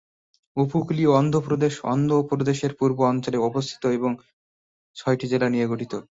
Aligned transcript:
উপকূলীয় 0.57 1.11
অন্ধ্রপ্রদেশ 1.13 1.73
অন্ধ্রপ্রদেশের 1.85 2.71
পূর্ব 2.79 2.97
অঞ্চলে 3.03 3.37
অবস্থিত 3.49 3.83
এবং 3.97 4.11
ছয়টি 4.95 5.25
জেলা 5.27 5.47
নিয়ে 5.49 5.69
গঠিত। 5.71 5.93